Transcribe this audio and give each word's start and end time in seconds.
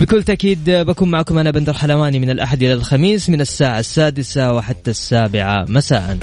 بكل 0.00 0.22
تأكيد 0.22 0.70
بكون 0.70 1.10
معكم 1.10 1.38
أنا 1.38 1.50
بندر 1.50 1.72
حلواني 1.72 2.18
من 2.18 2.30
الأحد 2.30 2.62
إلى 2.62 2.72
الخميس 2.72 3.30
من 3.30 3.40
الساعة 3.40 3.78
السادسة 3.78 4.52
وحتى 4.52 4.90
السابعة 4.90 5.64
مساءً. 5.68 6.18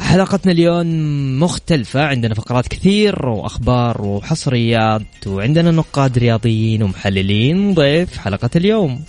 حلقتنا 0.00 0.52
اليوم 0.52 1.40
مختلفة 1.40 2.02
عندنا 2.04 2.34
فقرات 2.34 2.68
كثير 2.68 3.26
وأخبار 3.26 4.02
وحصريات 4.02 5.26
وعندنا 5.26 5.70
نقاد 5.70 6.18
رياضيين 6.18 6.82
ومحللين. 6.82 7.74
ضيف 7.74 8.18
حلقة 8.18 8.50
اليوم. 8.56 9.04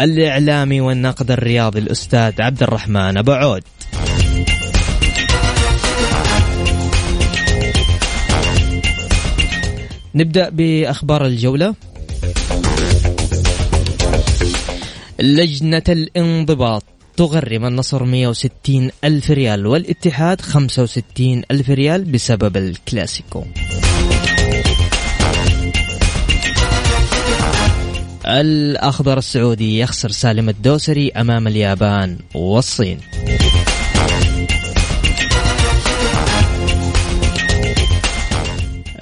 الإعلامي 0.00 0.80
والناقد 0.80 1.30
الرياضي 1.30 1.78
الأستاذ 1.78 2.42
عبد 2.42 2.62
الرحمن 2.62 3.18
أبو 3.18 3.32
عود. 3.32 3.62
نبدأ 10.14 10.48
بأخبار 10.48 11.26
الجولة. 11.26 11.74
لجنة 15.20 15.82
الانضباط 15.88 16.84
تغرم 17.16 17.66
النصر 17.66 18.04
160 18.04 18.90
ألف 19.04 19.30
ريال 19.30 19.66
والاتحاد 19.66 20.40
65 20.40 21.42
ألف 21.50 21.70
ريال 21.70 22.04
بسبب 22.04 22.56
الكلاسيكو. 22.56 23.44
الأخضر 28.40 29.18
السعودي 29.18 29.78
يخسر 29.78 30.10
سالم 30.10 30.48
الدوسري 30.48 31.10
أمام 31.10 31.46
اليابان 31.46 32.18
والصين. 32.34 32.98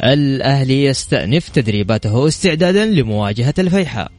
الأهلي 0.02 0.84
يستأنف 0.84 1.48
تدريباته 1.48 2.28
استعدادا 2.28 2.86
لمواجهة 2.86 3.54
الفيحاء. 3.58 4.10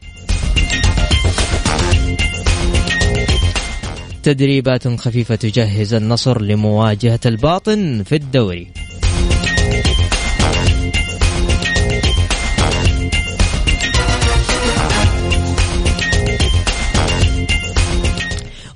تدريبات 4.24 4.88
خفيفة 4.88 5.36
تجهز 5.36 5.94
النصر 5.94 6.42
لمواجهة 6.42 7.20
الباطن 7.26 8.04
في 8.04 8.16
الدوري. 8.16 8.68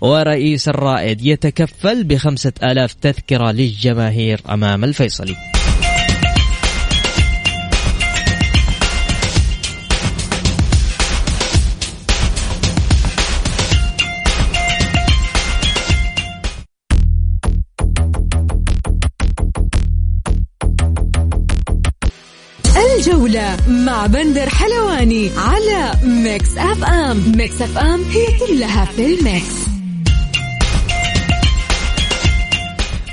ورئيس 0.06 0.68
الرائد 0.68 1.26
يتكفل 1.26 2.04
بخمسة 2.04 2.54
آلاف 2.64 2.94
تذكرة 2.94 3.52
للجماهير 3.52 4.42
أمام 4.50 4.84
الفيصلي. 4.84 5.36
الجولة 22.98 23.58
مع 23.68 24.06
بندر 24.06 24.50
حلواني 24.50 25.30
على 25.38 25.92
Mix 26.04 26.58
FM. 26.58 27.34
Mix 27.38 27.62
FM 27.62 28.04
هي 28.04 28.48
كلها 28.48 28.86
في 28.86 29.06
ال 29.06 29.17
mix. 29.17 29.65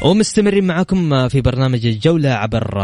ومستمرين 0.04 0.64
معكم 0.64 1.28
في 1.28 1.40
برنامج 1.40 1.86
الجولة 1.86 2.30
عبر 2.30 2.82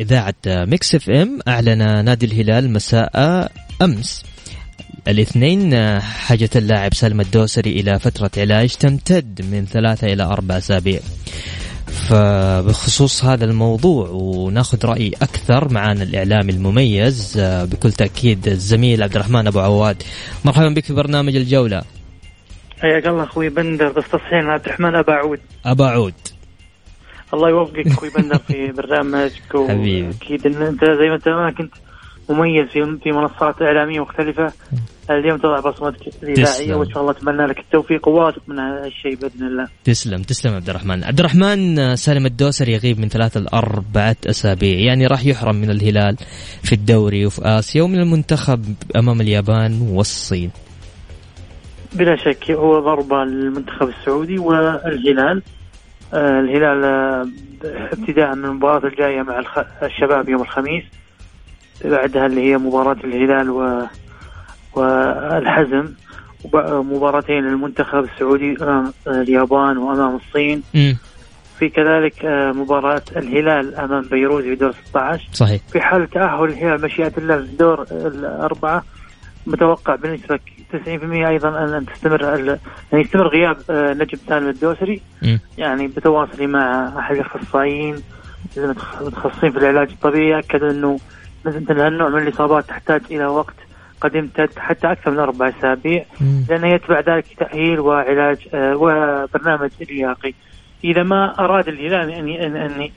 إذاعة 0.00 0.34
Mix 0.46 0.94
FM. 0.94 1.38
أعلن 1.48 2.04
نادي 2.04 2.26
الهلال 2.26 2.72
مساء 2.72 3.52
أمس. 3.82 4.24
الاثنين 5.08 6.00
حاجة 6.00 6.50
اللاعب 6.56 6.94
سالم 6.94 7.22
الدوسري 7.22 7.80
إلى 7.80 7.98
فترة 7.98 8.30
علاج 8.36 8.74
تمتد 8.74 9.42
من 9.52 9.66
ثلاثة 9.66 10.12
إلى 10.12 10.22
أربع 10.22 10.58
أسابيع. 10.58 11.00
فبخصوص 11.86 13.24
هذا 13.24 13.44
الموضوع 13.44 14.08
وناخذ 14.08 14.86
رأي 14.86 15.12
أكثر 15.22 15.72
معنا 15.72 16.02
الاعلامي 16.02 16.52
المميز 16.52 17.38
بكل 17.40 17.92
تأكيد 17.92 18.48
الزميل 18.48 19.02
عبد 19.02 19.14
الرحمن 19.14 19.46
أبو 19.46 19.60
عواد. 19.60 20.02
مرحبا 20.44 20.68
بك 20.68 20.84
في 20.84 20.92
برنامج 20.92 21.36
الجولة. 21.36 21.82
حياك 22.80 23.06
الله 23.06 23.24
أخوي 23.24 23.48
بندر 23.48 23.88
بس 23.88 24.04
تصحيح 24.04 24.32
عبد 24.32 24.64
الرحمن 24.64 24.94
ابا 24.94 25.12
عود. 25.12 25.40
ابا 25.64 25.86
عود. 25.86 26.14
الله 27.34 27.48
يوفقك 27.48 27.86
أخوي 27.86 28.10
بندر 28.16 28.38
في 28.38 28.66
برنامجك 28.76 29.56
حبيبي. 29.68 30.10
أكيد 30.10 30.46
إن 30.46 30.62
أنت 30.62 30.84
زي 30.84 31.08
ما 31.08 31.14
أنت 31.14 31.28
ما 31.28 31.50
كنت 31.50 31.74
مميز 32.30 32.68
في 32.68 32.98
في 33.02 33.12
منصات 33.12 33.62
إعلامية 33.62 34.00
مختلفة 34.00 34.52
اليوم 35.10 35.38
تضع 35.38 35.60
بصمتك 35.60 36.22
الإذاعية 36.22 36.74
وإن 36.74 36.90
شاء 36.90 37.00
الله 37.00 37.10
أتمنى 37.12 37.46
لك 37.46 37.58
التوفيق 37.58 38.08
وواثق 38.08 38.42
من 38.48 38.58
هذا 38.58 38.86
الشيء 38.86 39.14
بإذن 39.14 39.46
الله. 39.46 39.68
تسلم 39.84 40.22
تسلم 40.22 40.54
عبد 40.54 40.68
الرحمن، 40.68 41.04
عبد 41.04 41.18
الرحمن 41.18 41.96
سالم 41.96 42.26
الدوسري 42.26 42.72
يغيب 42.72 43.00
من 43.00 43.08
ثلاثة 43.08 43.40
لأربعة 43.40 44.16
أسابيع، 44.26 44.78
يعني 44.78 45.06
راح 45.06 45.26
يحرم 45.26 45.56
من 45.56 45.70
الهلال 45.70 46.16
في 46.62 46.72
الدوري 46.72 47.26
وفي 47.26 47.40
آسيا 47.44 47.82
ومن 47.82 47.98
المنتخب 48.00 48.64
أمام 48.96 49.20
اليابان 49.20 49.80
والصين. 49.90 50.50
بلا 51.92 52.16
شك 52.16 52.50
هو 52.50 52.80
ضربة 52.80 53.24
للمنتخب 53.24 53.88
السعودي 53.88 54.38
والهلال. 54.38 55.42
الهلال 56.14 56.84
آه 56.84 57.28
ابتداء 57.92 58.34
من 58.34 58.44
المباراة 58.44 58.86
الجاية 58.86 59.22
مع 59.22 59.42
الشباب 59.82 60.28
يوم 60.28 60.42
الخميس. 60.42 60.84
بعدها 61.84 62.26
اللي 62.26 62.50
هي 62.50 62.58
مباراة 62.58 62.96
الهلال 63.04 63.50
و 63.50 63.82
والحزم 64.74 65.88
مباراتين 66.54 67.44
للمنتخب 67.44 68.04
السعودي 68.04 68.56
أمام 68.62 68.92
اليابان 69.06 69.78
وأمام 69.78 70.16
الصين. 70.16 70.62
م. 70.74 70.92
في 71.58 71.68
كذلك 71.68 72.24
آه، 72.24 72.52
مباراة 72.52 73.02
الهلال 73.16 73.74
أمام 73.74 74.02
بيروت 74.02 74.42
في 74.42 74.54
دور 74.54 74.72
16 74.88 75.28
صحيح. 75.32 75.60
في 75.72 75.80
حال 75.80 76.10
تأهل 76.10 76.44
الهلال 76.44 76.82
مشيئة 76.82 77.12
الله 77.18 77.36
في 77.36 77.56
دور 77.56 77.86
الأربعة 77.90 78.84
متوقع 79.46 79.94
بنسبة 79.94 80.38
90% 80.72 80.86
أيضا 81.28 81.78
أن 81.78 81.86
تستمر 81.86 82.34
أن 82.34 82.58
يستمر 82.92 83.28
غياب 83.28 83.56
آه، 83.70 83.92
نجم 83.92 84.18
سالم 84.28 84.48
الدوسري. 84.48 85.00
م. 85.22 85.38
يعني 85.58 85.86
بتواصلي 85.88 86.46
مع 86.46 86.92
أحد 86.98 87.16
الأخصائيين 87.16 87.96
المتخصصين 88.56 89.50
في 89.50 89.58
العلاج 89.58 89.90
الطبيعي 89.90 90.38
أكدوا 90.38 90.70
أنه 90.70 90.98
مثل 91.44 91.80
هالنوع 91.80 92.08
من 92.08 92.22
الإصابات 92.22 92.64
تحتاج 92.64 93.00
إلى 93.10 93.26
وقت 93.26 93.54
قد 94.00 94.14
يمتد 94.14 94.58
حتى 94.58 94.92
أكثر 94.92 95.10
من 95.10 95.18
أربع 95.18 95.48
أسابيع 95.48 96.04
لأنه 96.48 96.74
يتبع 96.74 97.00
ذلك 97.00 97.26
تأهيل 97.38 97.80
وعلاج 97.80 98.48
آه، 98.54 98.76
وبرنامج 98.76 99.70
لياقي 99.80 100.32
إذا 100.84 101.02
ما 101.02 101.38
أراد 101.38 101.68
الهلال 101.68 102.10
أن 102.10 102.56
أن 102.56 102.90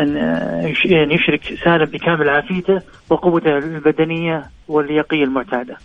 أن 0.00 0.16
آه، 0.16 0.66
يشرك 0.86 1.58
سالم 1.64 1.84
بكامل 1.84 2.28
عافيته 2.28 2.80
وقوته 3.10 3.58
البدنية 3.58 4.42
واللياقية 4.68 5.24
المعتادة. 5.24 5.76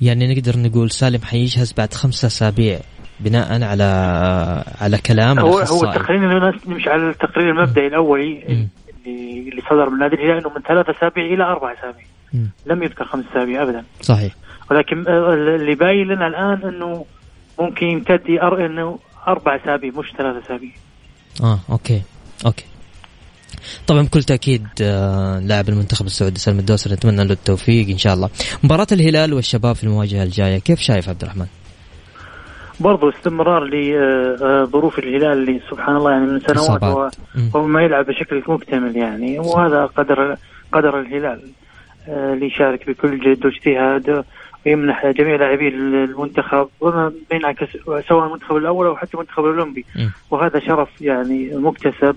يعني 0.00 0.34
نقدر 0.34 0.58
نقول 0.58 0.90
سالم 0.90 1.20
حيجهز 1.22 1.72
بعد 1.72 1.94
خمسة 1.94 2.26
أسابيع 2.26 2.78
بناء 3.20 3.62
على 3.62 3.84
على 4.80 4.98
كلام 4.98 5.38
هو 5.38 5.58
هو 5.58 5.84
التقرير 5.84 6.52
نمشي 6.66 6.90
على 6.90 7.10
التقرير 7.10 7.50
المبدئي 7.50 7.86
الأولي 7.86 8.68
اللي 9.06 9.62
صدر 9.70 9.90
من 9.90 9.98
نادي 9.98 10.14
الهلال 10.16 10.38
إنه 10.38 10.48
من 10.48 10.62
ثلاث 10.62 10.96
أسابيع 10.96 11.24
إلى 11.24 11.44
أربع 11.44 11.72
أسابيع. 11.72 12.04
لم 12.66 12.82
يذكر 12.82 13.04
خمس 13.04 13.24
أسابيع 13.30 13.62
ابدا. 13.62 13.84
صحيح. 14.00 14.32
ولكن 14.70 15.04
اللي 15.08 15.74
باين 15.74 16.06
لنا 16.08 16.26
الآن 16.26 16.68
إنه 16.68 17.04
ممكن 17.60 17.86
يمتد 17.86 18.30
إنه 18.40 18.98
أربع 19.28 19.56
أسابيع 19.56 19.92
مش 19.96 20.12
ثلاث 20.18 20.44
أسابيع. 20.44 20.70
آه 21.42 21.58
okay. 21.70 22.02
okay. 22.46 22.64
طبعا 23.86 24.02
بكل 24.02 24.22
تأكيد 24.22 24.66
آه، 24.82 25.38
لاعب 25.38 25.68
المنتخب 25.68 26.06
السعودي 26.06 26.38
سالم 26.38 26.58
الدوسري 26.58 26.94
نتمنى 26.94 27.24
له 27.24 27.32
التوفيق 27.32 27.88
إن 27.88 27.98
شاء 27.98 28.14
الله. 28.14 28.30
مباراة 28.64 28.86
الهلال 28.92 29.34
والشباب 29.34 29.74
في 29.76 29.84
المواجهة 29.84 30.22
الجاية 30.22 30.58
كيف 30.58 30.80
شايف 30.80 31.08
عبد 31.08 31.22
الرحمن؟ 31.22 31.46
برضو 32.80 33.08
استمرار 33.08 33.64
لظروف 33.64 34.98
الهلال 34.98 35.38
اللي 35.38 35.60
سبحان 35.70 35.96
الله 35.96 36.10
يعني 36.10 36.26
من 36.26 36.40
سنوات 36.40 36.84
هو, 37.54 37.66
ما 37.66 37.82
يلعب 37.82 38.06
بشكل 38.06 38.42
مكتمل 38.48 38.96
يعني 38.96 39.38
وهذا 39.38 39.86
قدر 39.86 40.36
قدر 40.72 41.00
الهلال 41.00 41.40
آه، 42.08 42.32
اللي 42.32 42.46
يشارك 42.46 42.90
بكل 42.90 43.18
جد 43.20 43.46
واجتهاد 43.46 44.24
ويمنح 44.66 45.06
جميع 45.06 45.36
لاعبي 45.36 45.68
المنتخب 45.68 46.68
وما 46.80 47.12
بينعكس 47.30 47.66
سواء 48.08 48.26
المنتخب 48.26 48.56
الأول 48.56 48.86
أو 48.86 48.96
حتى 48.96 49.14
المنتخب 49.14 49.44
الأولمبي. 49.44 49.84
وهذا 50.30 50.60
شرف 50.60 50.88
يعني 51.00 51.50
مكتسب 51.54 52.16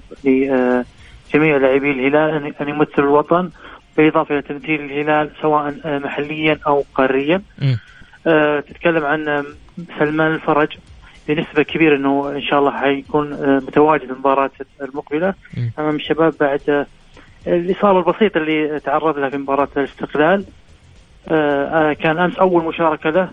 لجميع 1.36 1.58
لاعبي 1.58 1.92
الهلال 1.92 2.36
ان 2.36 2.54
أن 2.62 2.70
يمثلوا 2.70 3.08
الوطن 3.08 3.50
بالاضافه 3.98 4.34
إلى 4.34 4.42
تمثيل 4.42 4.82
الهلال 4.82 5.32
سواء 5.42 5.76
آه، 5.86 6.00
محليا 6.00 6.60
أو 6.68 6.84
قاريا. 6.96 7.42
آه، 8.28 8.60
تتكلم 8.60 9.06
عن 9.06 9.46
سلمان 10.00 10.34
الفرج 10.34 10.78
بنسبة 11.28 11.64
كبيرة 11.64 11.96
إنه 11.96 12.32
إن 12.32 12.42
شاء 12.42 12.60
الله 12.60 12.72
حيكون 12.72 13.34
آه، 13.34 13.62
متواجد 13.68 14.06
في 14.06 14.12
المباراة 14.12 14.52
المقبلة 14.82 15.34
مم. 15.58 15.72
أمام 15.80 15.96
الشباب 15.96 16.34
بعد 16.40 16.62
آه، 16.70 16.86
الإصابة 17.48 18.00
البسيطة 18.00 18.38
اللي 18.38 18.80
تعرض 18.80 19.18
لها 19.18 19.30
في 19.30 19.38
مباراة 19.38 19.68
الاستقلال 19.78 20.46
آه، 21.28 21.94
كان 21.94 22.18
أمس 22.20 22.36
أول 22.36 22.64
مشاركة 22.66 23.10
له 23.10 23.30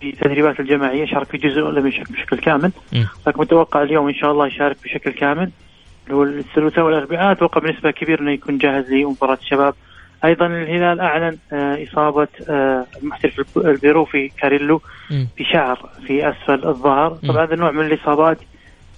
في 0.00 0.12
تدريبات 0.12 0.60
الجماعية 0.60 1.06
شارك 1.06 1.26
في 1.26 1.38
جزء 1.38 1.60
لم 1.60 1.86
يشارك 1.86 2.12
بشكل 2.12 2.38
كامل. 2.38 2.72
لكن 3.26 3.40
متوقع 3.40 3.82
اليوم 3.82 4.08
إن 4.08 4.14
شاء 4.14 4.32
الله 4.32 4.46
يشارك 4.46 4.76
بشكل 4.84 5.10
كامل 5.12 5.50
الثلاثاء 6.10 6.84
والأربعاء 6.84 7.32
أتوقع 7.32 7.60
بنسبة 7.60 7.90
كبيرة 7.90 8.20
إنه 8.20 8.30
يكون 8.32 8.58
جاهز 8.58 8.90
لمباراة 8.92 9.38
الشباب. 9.42 9.74
أيضا 10.24 10.46
الهلال 10.46 11.00
أعلن 11.00 11.38
آه، 11.52 11.78
إصابة 11.84 12.28
آه، 12.50 12.86
المحترف 13.02 13.38
الب- 13.38 13.66
البيروفي 13.66 14.28
كاريلو. 14.28 14.80
بشعر 15.38 15.88
في 16.06 16.28
أسفل 16.28 16.68
الظهر. 16.68 17.10
طبعا 17.28 17.44
هذا 17.44 17.54
النوع 17.54 17.70
من 17.70 17.86
الإصابات 17.86 18.38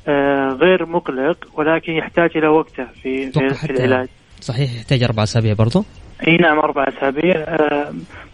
آه، 0.09 0.49
غير 0.49 0.87
مقلق 0.87 1.37
ولكن 1.55 1.93
يحتاج 1.93 2.31
إلى 2.37 2.49
وقته 2.49 2.85
في 3.03 3.31
في, 3.33 3.71
العلاج 3.71 4.09
صحيح 4.41 4.75
يحتاج 4.77 5.03
أربع 5.03 5.23
أسابيع 5.23 5.53
برضو؟ 5.55 5.85
إي 6.29 6.37
نعم 6.37 6.59
أربع 6.59 6.85
أسابيع. 6.89 7.45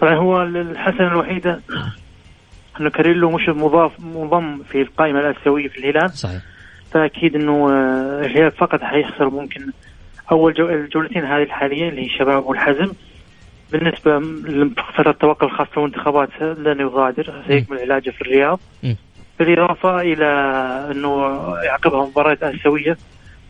طبعا 0.01 0.15
هو 0.15 0.43
الحسنه 0.43 1.07
الوحيدة 1.09 1.61
إنه 2.81 2.91
كاريلو 2.91 3.31
مش 3.31 3.49
مضاف 3.49 4.01
منضم 4.01 4.63
في 4.63 4.83
القائمة 4.83 5.21
الأسيوية 5.21 5.69
في 5.69 5.79
الهلال. 5.79 6.11
صحيح. 6.11 6.43
فاكيد 6.93 7.35
إنه 7.35 7.69
الهلال 8.25 8.51
فقط 8.51 8.83
حيخسر 8.83 9.31
ممكن 9.31 9.71
أول 10.33 10.55
جو 10.55 10.69
الجولتين 10.69 11.25
هذه 11.25 11.43
الحالية 11.43 11.89
اللي 11.89 12.03
هي 12.03 12.07
الشباب 12.07 12.47
والحزم 12.47 12.93
بالنسبة 13.73 14.19
لفترة 14.19 15.11
التوقف 15.11 15.43
الخاص 15.43 15.67
بالمنتخبات 15.77 16.29
لن 16.43 16.81
يغادر 16.81 17.43
سيكمل 17.49 17.79
علاجه 17.79 18.11
في 18.11 18.23
الرياض. 18.23 18.61
بالإضافة 19.39 20.01
إلى 20.01 20.27
إنه 20.91 21.39
يعقبها 21.65 22.07
مباريات 22.07 22.43
آسيوية. 22.43 22.97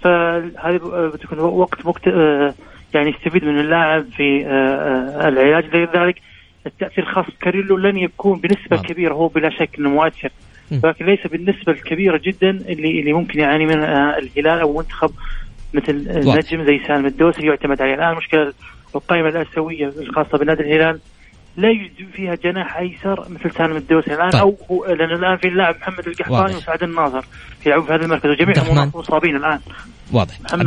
فهذه 0.03 1.11
بتكون 1.15 1.39
وقت 1.39 1.87
مكت... 1.87 2.09
آه، 2.09 2.55
يعني 2.95 3.11
يستفيد 3.11 3.45
من 3.45 3.61
اللاعب 3.61 4.05
في 4.17 4.47
آه، 4.47 4.51
آه، 4.51 5.29
العلاج. 5.29 5.77
لذلك 5.77 6.21
التأثير 6.67 7.05
الخاص 7.05 7.27
بكاريلو 7.27 7.77
لن 7.77 7.97
يكون 7.97 8.41
بنسبة 8.41 8.77
نعم. 8.77 8.83
كبيرة 8.83 9.15
هو 9.15 9.29
بلا 9.29 9.51
شك 9.51 9.79
إنه 9.79 9.91
مؤثر. 9.91 10.31
مم. 10.73 10.81
ولكن 10.85 11.07
ليس 11.07 11.27
بالنسبة 11.27 11.73
الكبيرة 11.73 12.21
جدا 12.25 12.51
اللي 12.51 13.01
اللي 13.01 13.13
ممكن 13.13 13.41
يعاني 13.41 13.67
منها 13.67 14.19
الهلال 14.19 14.61
أو 14.61 14.79
منتخب 14.79 15.11
مثل 15.75 15.93
النجم 15.93 16.65
زي 16.67 16.81
سالم 16.87 17.07
الدوسري 17.07 17.47
يعتمد 17.47 17.83
عليه 17.83 17.95
الآن 17.95 18.17
مشكلة 18.17 18.53
القائمة 18.95 19.29
الأسيوية 19.29 19.89
الخاصة 19.89 20.39
بنادي 20.39 20.63
الهلال 20.63 21.01
لا 21.57 21.69
يوجد 21.69 22.13
فيها 22.13 22.35
جناح 22.35 22.77
أيسر 22.77 23.27
مثل 23.31 23.51
سالم 23.59 23.77
الدوسري 23.77 24.15
الآن 24.15 24.31
طيب. 24.31 24.41
أو 24.41 24.57
هو 24.71 24.85
لأن 24.87 25.11
الآن 25.11 25.37
في 25.37 25.49
اللاعب 25.49 25.75
محمد 25.77 26.09
القحطاني 26.09 26.41
واضح. 26.41 26.57
وسعد 26.57 26.83
الناظر 26.83 27.25
يلعبون 27.67 27.87
في 27.87 27.93
هذا 27.93 28.05
المركز 28.05 28.31
وجميعهم. 28.31 28.93
مصابين 28.95 29.37
الآن 29.37 29.59
واضح 30.13 30.41
محمد 30.41 30.67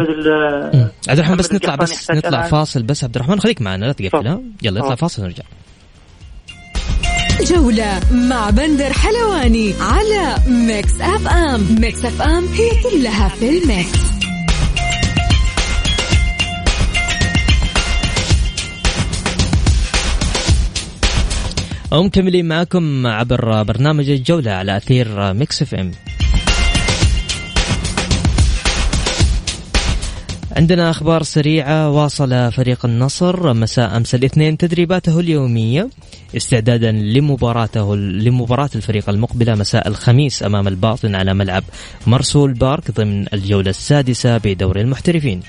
عبد 1.10 1.20
الرحمن 1.20 1.38
بس 1.38 1.54
نطلع 1.54 1.76
بس 1.76 2.12
نطلع. 2.12 2.42
فاصل 2.42 2.84
بس 2.84 3.04
عبد 3.04 3.16
الرحمن 3.16 3.40
خليك 3.40 3.62
معنا 3.62 3.86
لا 3.86 3.92
تقفل 3.92 4.42
يلا 4.64 4.80
نطلع. 4.80 4.96
فاصل 4.96 5.22
ونرجع 5.22 5.44
جولة 7.44 8.00
مع 8.12 8.50
بندر 8.50 8.94
حلواني 8.94 9.74
على 9.80 10.36
Mix 10.48 11.02
FM. 11.02 11.78
Mix 11.82 12.06
FM 12.06 12.46
هي 12.48 12.70
كلها 12.84 13.28
في 13.28 13.50
ال 13.50 13.61
mix. 13.61 14.06
ومكملين 21.92 22.46
معكم 22.48 23.08
عبر 23.08 23.64
برنامج 23.64 24.10
الجولة 24.10 24.52
على 24.52 24.78
أثير 24.78 25.34
Mix 25.34 25.62
FM. 25.62 25.92
عندنا 30.56 30.90
أخبار 30.90 31.24
سريعة. 31.24 31.90
واصل 31.90 32.52
فريق 32.52 32.86
النصر 32.86 33.54
مساء 33.54 33.98
أمس 33.98 34.16
الاثنين 34.16 34.58
تدريباته 34.58 35.20
اليومية 35.20 35.90
استعدادا 36.38 36.92
لمباراته 36.92 37.96
لمباراة 37.96 38.70
الفريق 38.76 39.10
المقبلة 39.10 39.56
مساء 39.56 39.88
الخميس 39.88 40.44
أمام 40.44 40.68
الباطن 40.68 41.16
على 41.16 41.34
ملعب 41.34 41.64
مرسول 42.08 42.54
بارك 42.54 42.92
ضمن 42.92 43.26
الجولة 43.34 43.70
السادسة 43.70 44.38
بدوري 44.38 44.82
المحترفين. 44.82 45.42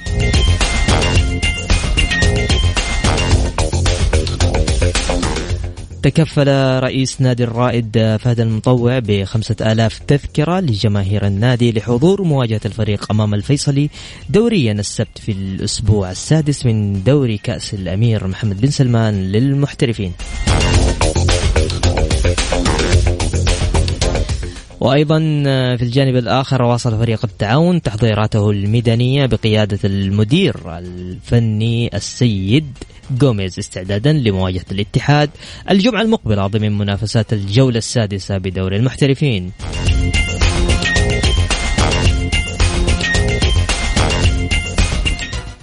تكفل 6.07 6.49
رئيس 6.83 7.21
نادي 7.21 7.45
الرائد 7.45 8.17
فهد 8.21 8.41
المطوع 8.41 8.99
بخمسة 8.99 9.57
آلاف 9.61 9.99
تذكرة 9.99 10.61
لجماهير 10.61 11.27
النادي 11.27 11.73
لحضور 11.73 12.23
مواجهة 12.23 12.61
الفريق 12.67 13.07
أمام 13.11 13.35
الفيصلي 13.35 13.91
دوريا 14.31 14.73
السبت 14.73 15.19
في 15.19 15.33
الأسبوع 15.33 16.11
السادس 16.11 16.67
من 16.67 17.05
دوري 17.05 17.39
كأس 17.39 17.75
الأمير 17.75 18.27
محمد 18.27 18.61
بن 18.61 18.71
سلمان 18.71 19.33
للمحترفين. 19.33 20.13
وأيضا 24.81 25.19
في 25.77 25.83
الجانب 25.83 26.17
الآخر 26.17 26.63
واصل 26.63 26.99
فريق 26.99 27.25
التعاون 27.25 27.83
تحضيراته 27.83 28.51
الميدانية 28.51 29.27
بقيادة 29.27 29.79
المدير 29.85 30.79
الفني 30.79 31.97
السيد 31.97 32.67
جوميز 33.11 33.59
استعدادا 33.59 34.13
لمواجهة 34.13 34.65
الاتحاد 34.73 35.31
الجمعة 35.71 36.03
المقبلة 36.03 36.47
ضمن 36.47 36.79
منافسات 36.79 37.33
الجولة 37.33 37.79
السادسة 37.79 38.39
بدوري 38.39 38.77
المحترفين. 38.77 39.53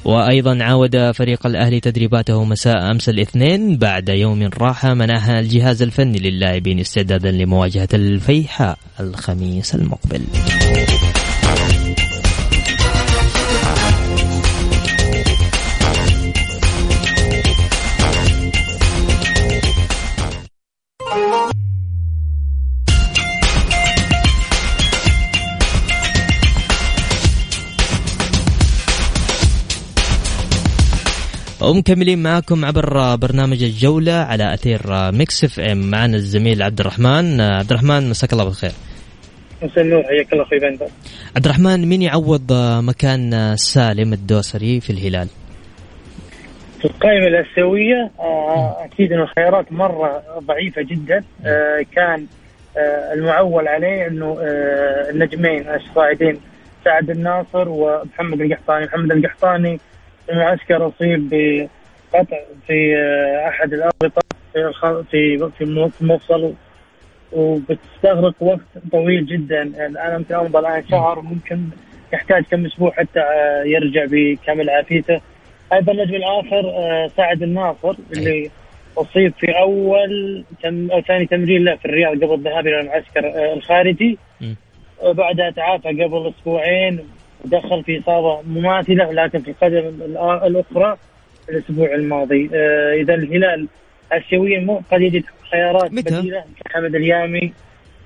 وأيضا 0.05 0.63
عاود 0.63 1.11
فريق 1.11 1.45
الأهلي 1.45 1.79
تدريباته 1.79 2.43
مساء 2.43 2.91
أمس 2.91 3.09
الاثنين 3.09 3.77
بعد 3.77 4.09
يوم 4.09 4.49
راحه 4.57 4.93
منحها 4.93 5.39
الجهاز 5.39 5.81
الفني 5.81 6.19
للاعبين 6.19 6.79
استعدادا 6.79 7.31
لمواجهة 7.31 7.89
الفيحاء 7.93 8.77
الخميس 8.99 9.75
المقبل. 9.75 10.21
ومكملين 31.63 32.23
معكم 32.23 32.65
عبر 32.65 33.15
برنامج 33.15 33.63
الجولة 33.63 34.13
على 34.13 34.53
أثير 34.53 34.81
Mix 35.11 35.43
FM. 35.43 35.91
معنا 35.91 36.15
الزميل 36.15 36.63
عبد 36.63 36.79
الرحمن. 36.79 37.41
عبد 37.41 37.69
الرحمن 37.69 38.09
مساك 38.09 38.33
الله 38.33 38.43
بالخير. 38.43 38.71
مساء 39.63 39.83
النور 39.83 40.03
حياك 40.03 40.33
الله 40.33 40.43
أخوي 40.43 40.59
بندر 40.59 40.87
عبد 41.35 41.45
الرحمن 41.45 41.89
مين 41.89 42.01
يعوض 42.01 42.53
مكان 42.83 43.53
سالم 43.55 44.13
الدوسري 44.13 44.79
في 44.81 44.89
الهلال؟ 44.89 45.27
في 46.79 46.85
القائمة 46.85 47.27
الآسيوية 47.27 48.11
آه، 48.19 48.85
أكيد 48.85 49.11
أنه 49.11 49.23
الخيارات 49.23 49.71
مرة 49.71 50.23
ضعيفة 50.39 50.81
جدا. 50.81 51.23
آه، 51.45 51.85
كان 51.95 52.25
آه، 52.77 53.13
المعول 53.13 53.67
عليه 53.67 54.07
أنه 54.07 54.37
النجمين 55.09 55.65
الصاعدين 55.69 56.39
سعد 56.85 57.09
الناصر 57.09 57.69
ومحمد 57.69 58.41
القحطاني. 58.41 58.85
محمد 58.85 59.11
القحطاني 59.11 59.79
المعسكر 60.29 60.87
اصيب 60.87 61.29
بقطع 61.29 62.37
في 62.67 62.97
آه، 62.97 63.49
أحد 63.49 63.73
الأربطة 63.73 64.21
في 65.11 65.49
في 65.57 65.63
المفصل 66.01 66.53
وبتستغرق 67.31 68.35
وقت 68.39 68.59
طويل 68.91 69.25
جدا. 69.25 69.61
الان 69.61 70.15
يمكن 70.15 70.35
امضى 70.35 70.59
الان 70.59 70.87
شهر 70.87 71.21
ممكن 71.21 71.63
يحتاج 72.13 72.43
كم 72.43 72.65
أسبوع 72.65 72.91
حتى 72.91 73.19
آه، 73.19 73.63
يرجع 73.63 74.05
بكامل 74.09 74.69
عافيته. 74.69 75.21
أيضا 75.73 75.91
النجم 75.91 76.15
الآخر 76.15 76.69
آه، 76.69 77.07
سعد 77.17 77.43
الناصر 77.43 77.95
اللي 78.11 78.51
أصيب 78.97 79.33
في 79.39 79.59
أول 79.59 80.43
تم 80.63 80.91
أو 80.91 81.01
ثاني 81.01 81.25
تمرين 81.25 81.63
له 81.63 81.75
في 81.75 81.85
الرياض 81.85 82.23
قبل 82.23 82.33
الذهاب 82.33 82.67
إلى 82.67 82.79
المعسكر 82.79 83.53
الخارجي. 83.53 84.17
بعدها 85.03 85.49
تعافى 85.49 86.03
قبل 86.03 86.33
أسبوعين. 86.37 86.99
ودخل 87.43 87.83
في 87.83 87.99
إصابة 87.99 88.41
مماثلة 88.41 89.11
لكن 89.11 89.39
في 89.39 89.51
القدم 89.51 89.87
الأخرى 90.45 90.97
الأسبوع 91.49 91.93
الماضي. 91.95 92.49
آه، 92.53 92.93
إذا 92.93 93.13
الهلال 93.13 93.67
مو 94.65 94.81
قد 94.91 95.01
يجد 95.01 95.23
خيارات 95.51 95.93
متى؟ 95.93 96.19
بديلة 96.19 96.43
كحمد 96.65 96.95
اليامي 96.95 97.53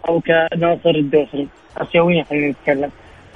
أو 0.10 0.20
كناصر 0.22 0.90
الدوسري 0.90 1.48
اسيويا 1.78 2.24
خلينا 2.24 2.48
نتكلم. 2.52 2.92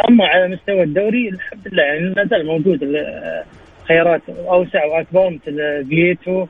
أما 0.10 0.25
على 0.25 0.48
مستوى 0.48 0.84
الدوري 0.84 1.29
الحمد 1.29 1.67
لله 1.67 1.84
يعني 1.84 2.00
لا 2.13 2.25
زال 2.25 2.46
موجود 2.46 2.84
ال- 2.84 3.43
خيارات 3.88 4.22
أوسع 4.29 4.86
واكبر 4.86 5.29
مثل 5.29 5.86
فييتو 5.89 6.46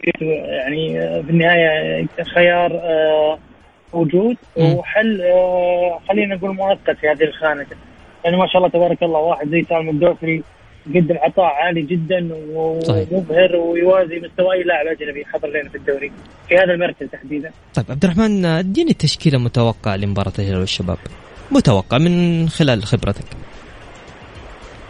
فييتو 0.00 0.24
يعني 0.24 1.00
آه، 1.00 1.20
في 1.22 1.30
النهاية 1.30 2.06
خيار 2.34 2.70
آه، 2.74 3.38
موجود. 3.94 4.36
وحل 4.56 5.20
آه، 5.22 6.00
خلينا 6.08 6.34
نقول 6.34 6.54
مؤقت 6.56 6.90
في 7.00 7.08
هذه 7.08 7.24
الخانة. 7.24 7.66
يعني 8.24 8.36
ما 8.36 8.46
شاء 8.46 8.56
الله 8.56 8.68
تبارك 8.68 9.02
الله 9.02 9.18
واحد 9.18 9.48
زي 9.48 9.62
سالم 9.68 9.88
الدوسري 9.88 10.42
يقدم 10.86 11.16
عطاء 11.18 11.44
عالي 11.44 11.82
جدا. 11.82 12.28
ومبهر 12.32 13.56
ويوازي 13.56 14.20
مستوى 14.20 14.54
أي 14.54 14.62
لاعب 14.62 14.86
أجنبي 14.86 15.24
حضر 15.24 15.48
لنا 15.48 15.68
في 15.68 15.74
الدوري 15.78 16.12
في 16.48 16.54
هذا 16.54 16.72
المركز 16.72 17.06
تحديدا. 17.12 17.50
طيب 17.74 17.84
عبد 17.90 18.04
الرحمن 18.04 18.44
اديني 18.44 18.90
التشكيلة 18.90 19.38
متوقع 19.38 19.94
لمباراة 19.94 20.32
الهلال 20.38 20.60
والشباب. 20.60 20.98
متوقع 21.50 21.98
من 21.98 22.48
خلال 22.48 22.82
خبرتك. 22.82 23.24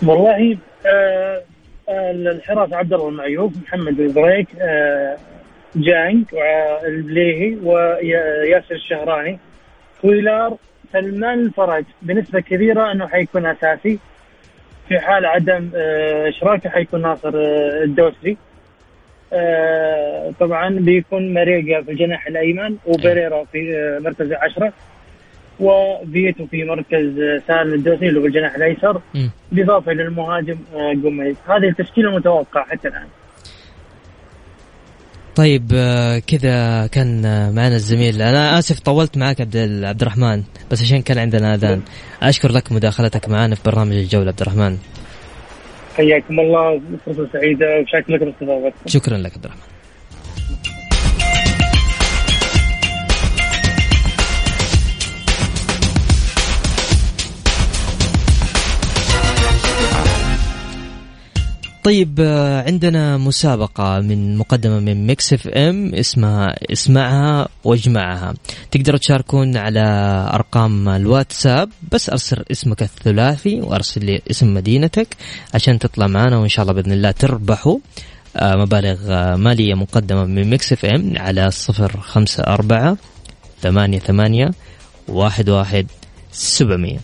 والله 0.07 0.59
آه 0.87 1.43
آه 1.89 2.11
الحراسه 2.11 2.77
عبد 2.77 2.93
الله 2.93 3.09
المعيوب 3.09 3.53
محمد 3.63 4.01
البريك 4.01 4.49
آه 4.61 5.17
جانج 5.77 6.25
والبليهي 6.33 7.57
وياسر 7.63 8.75
الشهراني 8.75 9.39
كويلار 10.03 10.57
سلمان 10.93 11.39
الفرج 11.39 11.85
بنسبة 12.03 12.41
كبيرة 12.41 12.93
إنه 12.93 13.07
حيكون 13.09 13.47
أساسي. 13.47 13.99
في 14.89 14.99
حال 14.99 15.27
عدم 15.27 15.71
آه 15.77 16.29
اشراكه 16.29 16.71
حيكون 16.71 17.03
ناصر 17.03 17.33
آه 17.37 17.85
الدوسري. 17.85 18.37
آه 19.33 20.33
طبعا 20.41 20.69
بيكون 20.69 21.35
ماريجا 21.35 21.83
في 21.83 21.91
الجناح 21.91 22.27
الأيمن 22.27 22.77
وبريرا 22.87 23.45
في 23.45 23.99
مركز 24.05 24.33
عشرة 24.33 24.73
وفيتو 25.61 26.47
في 26.47 26.65
مركز 26.65 27.21
سالم 27.47 27.75
الدوسري 27.75 28.09
اللي 28.09 28.21
هو 28.21 28.27
الجناح 28.27 28.55
الأيسر. 28.55 29.01
بالاضافه 29.53 29.93
آه، 30.75 30.93
جوميز 30.93 31.37
هذه 31.49 31.69
التشكيلة 31.69 32.11
المتوقعه 32.11 32.65
حتى 32.65 32.89
الآن. 32.89 33.07
طيب 35.41 35.71
آه، 35.75 36.19
كذا 36.19 36.87
كان 36.87 37.25
آه، 37.25 37.51
معنا 37.51 37.77
الزميل. 37.77 38.23
أنا 38.23 38.59
آسف 38.59 38.81
طولت 38.81 39.17
معك 39.19 39.41
عبد 39.41 39.57
عبد 39.85 40.03
الرحمن 40.03 40.43
بس 40.71 40.83
عشان 40.83 41.03
كان 41.03 41.19
عندنا 41.19 41.55
آذان. 41.55 41.83
أشكر 42.23 42.53
لك 42.53 42.73
مداخلتك 42.73 43.29
معنا 43.29 43.55
في 43.55 43.61
برنامج 43.65 43.93
الجولة 43.97 44.29
عبد 44.29 44.41
الرحمن 44.41 44.79
حياكم 45.97 46.41
الله 46.41 46.81
فرصة 47.07 47.29
سعيدة 47.33 47.67
وشكرا 47.81 48.31
استضافتكم 48.31 48.87
شكرا 48.87 49.19
لك 49.19 49.33
عبد 49.35 49.45
الرحمن 49.45 49.63
طيب 61.85 62.21
آه، 62.21 62.63
عندنا 62.67 63.17
مسابقة 63.17 64.01
من 64.01 64.37
مقدمة 64.37 64.81
من 64.81 65.07
Mix 65.07 65.33
FM 65.33 65.95
اسمها 65.95 66.55
اسمعها 66.73 67.49
واجمعها. 67.65 68.35
تقدروا 68.71 68.99
تشاركون 68.99 69.57
على 69.57 69.81
أرقام 70.35 70.89
الواتساب 70.89 71.69
بس 71.93 72.11
أرسل 72.11 72.45
اسمك 72.51 72.83
الثلاثي 72.83 73.61
وأرسل 73.61 74.05
لي 74.05 74.21
اسم 74.31 74.55
مدينتك 74.55 75.09
عشان 75.55 75.79
تطلع 75.79 76.07
معنا 76.07 76.39
وإن 76.39 76.49
شاء 76.49 76.63
الله 76.63 76.75
بإذن 76.75 76.93
الله 76.93 77.11
تربحوا. 77.11 77.79
آه، 78.37 78.57
مبالغ 78.57 78.99
آه، 79.09 79.37
مالية 79.37 79.75
مقدمة 79.75 80.25
من 80.25 80.51
Mix 80.51 80.73
FM 80.73 81.15
على 81.17 81.51
صفر 81.51 82.01
خمسة 82.01 82.43
أربعة 82.43 82.97
ثمانية 83.63 83.99
ثمانية 83.99 84.51
واحد 85.09 85.49
واحد 85.49 85.87
سبعمية. 86.33 86.99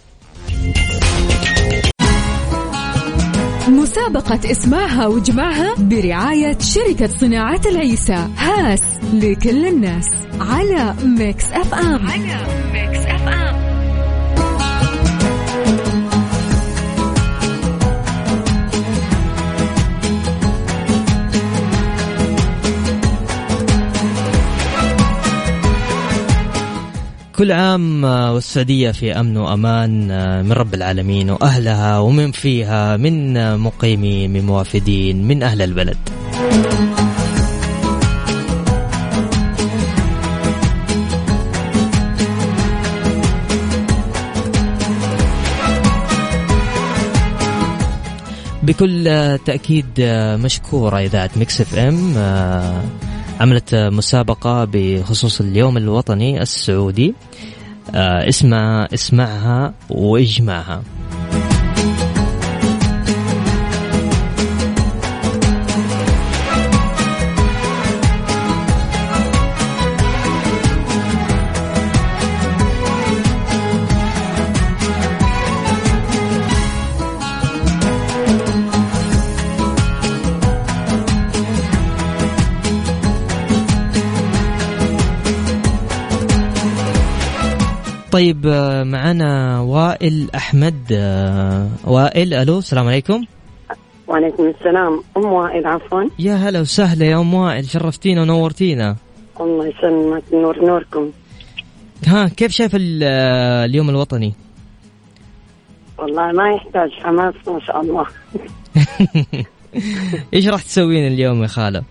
مسابقة 3.96 4.50
اسمعها 4.50 5.06
واجمعها 5.06 5.74
برعاية 5.78 6.58
شركة 6.58 7.06
صناعة 7.06 7.60
العيسى 7.66 8.28
هاس 8.36 8.80
لكل 9.12 9.66
الناس 9.66 10.06
على 10.40 10.94
Mix 11.04 11.44
FM. 11.52 12.06
على 12.08 12.46
Mix 12.72 12.98
FM. 13.06 13.65
كل 27.38 27.52
عام 27.52 28.04
آه، 28.04 28.34
والسعودية 28.34 28.90
في 28.90 29.12
أمن 29.12 29.36
وأمان 29.36 30.10
آه، 30.10 30.42
من 30.42 30.52
رب 30.52 30.74
العالمين 30.74 31.30
وأهلها 31.30 31.98
ومن 31.98 32.32
فيها 32.32 32.96
من 32.96 33.36
آه، 33.36 33.56
مقيمين 33.56 34.32
من 34.32 34.46
وافدين 34.46 35.28
من 35.28 35.42
أهل 35.42 35.62
البلد. 35.62 35.96
بكل 48.62 49.04
تأكيد 49.44 49.86
مشكورة 50.44 50.98
إذاعة 50.98 51.30
إم 51.88 52.14
آه، 52.16 52.82
عملت 53.40 53.74
مسابقة 53.74 54.64
بخصوص 54.72 55.40
اليوم 55.40 55.76
الوطني 55.76 56.42
السعودي. 56.42 57.14
آه، 57.94 58.28
اسمها 58.28 58.94
اسمعها 58.94 59.74
وإجمعها. 59.90 60.82
طيب 88.12 88.46
آه، 88.46 88.84
معنا 88.84 89.60
وائل 89.60 90.30
أحمد 90.34 90.92
آه، 90.92 91.68
وائل 91.84 92.34
ألو 92.34 92.58
السلام 92.58 92.86
عليكم. 92.86 93.24
وعليكم 94.08 94.52
السلام. 94.58 95.02
أم 95.16 95.24
وائل 95.24 95.66
عفوا. 95.66 96.02
يا 96.18 96.34
هلا 96.34 96.60
وسهلا 96.60 97.06
يا 97.06 97.20
أم 97.20 97.34
وائل 97.34 97.64
شرفتينا 97.64 98.22
ونورتينا. 98.22 98.96
الله 99.40 99.66
يسلمك 99.66 100.22
نور 100.32 100.64
نوركم. 100.64 101.10
ها 102.06 102.28
كيف 102.28 102.52
شايف 102.52 102.76
آه، 103.02 103.64
اليوم 103.64 103.90
الوطني؟ 103.90 104.34
والله 105.98 106.32
ما 106.32 106.54
يحتاج 106.54 106.90
حماس 106.90 107.34
ما 107.46 107.60
شاء 107.60 107.80
الله. 107.80 108.06
إيش 110.34 110.48
راح 110.48 110.62
تسوين 110.62 111.06
اليوم 111.06 111.42
يا 111.42 111.46
خالة؟ 111.46 111.82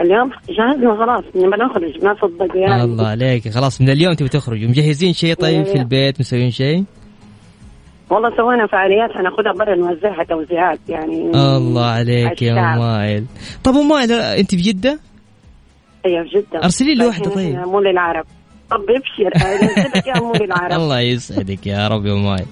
اليوم 0.00 0.30
جهزنا 0.48 0.96
خلاص 1.06 1.24
نبى 1.36 1.56
نخرج 1.64 2.04
ما 2.04 2.14
صدق 2.14 2.56
يعني. 2.56 2.82
الله 2.84 3.06
عليك. 3.08 3.48
خلاص 3.48 3.80
من 3.80 3.90
اليوم 3.90 4.14
تبي 4.14 4.28
تخرجوا. 4.28 4.68
مجهزين 4.68 5.12
شيء 5.12 5.34
طيب 5.34 5.64
في 5.66 5.74
البيت؟ 5.74 6.20
مسوين 6.20 6.50
شيء؟ 6.50 6.84
والله 8.10 8.36
سوينا 8.36 8.66
فعاليات 8.66 9.10
حناخذها 9.10 9.52
برا 9.58 9.74
نوزعها 9.76 10.24
توزيعات 10.24 10.78
يعني. 10.88 11.30
الله 11.56 11.84
عليك 11.84 12.42
يا. 12.42 12.52
ام 12.74 12.78
وائل 12.80 13.24
طب 13.64 13.72
ام 13.74 13.90
وائل 13.90 14.12
أنت 14.12 14.50
في 14.50 14.56
جدة؟ 14.62 14.98
أيوه 16.06 16.24
جدة 16.34 16.64
أرسلي 16.64 16.94
لي 16.94 17.06
واحدة 17.06 17.30
رايحين 17.30 17.56
طيب. 17.56 17.68
مول 17.68 17.86
العرب 17.86 18.24
طب 18.70 18.80
ابشر. 18.90 19.30
مول 20.22 20.36
العرب 20.42 20.72
الله 20.80 21.00
يسعدك 21.00 21.66
يا 21.66 21.88
رب 21.88 22.06
يا 22.06 22.12
ام 22.12 22.24
وائل 22.24 22.46